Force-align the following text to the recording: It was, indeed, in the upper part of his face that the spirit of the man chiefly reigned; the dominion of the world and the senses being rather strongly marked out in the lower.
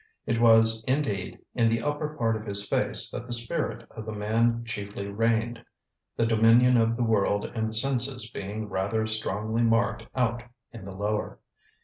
It 0.25 0.41
was, 0.41 0.83
indeed, 0.87 1.37
in 1.53 1.69
the 1.69 1.83
upper 1.83 2.15
part 2.15 2.35
of 2.35 2.47
his 2.47 2.67
face 2.67 3.11
that 3.11 3.27
the 3.27 3.33
spirit 3.33 3.85
of 3.91 4.03
the 4.03 4.11
man 4.11 4.63
chiefly 4.65 5.07
reigned; 5.07 5.63
the 6.17 6.25
dominion 6.25 6.75
of 6.77 6.95
the 6.97 7.03
world 7.03 7.45
and 7.45 7.69
the 7.69 7.75
senses 7.75 8.27
being 8.27 8.67
rather 8.67 9.05
strongly 9.05 9.61
marked 9.61 10.07
out 10.15 10.41
in 10.71 10.85
the 10.85 10.91
lower. 10.91 11.37